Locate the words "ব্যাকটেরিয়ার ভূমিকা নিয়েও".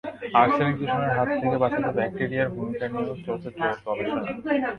1.97-3.15